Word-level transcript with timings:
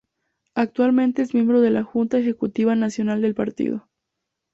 Actualmente 0.55 1.21
es 1.21 1.35
miembro 1.35 1.61
de 1.61 1.69
la 1.69 1.83
Junta 1.83 2.17
Ejecutiva 2.17 2.73
Nacional 2.73 3.21
del 3.21 3.35
partido. 3.35 3.87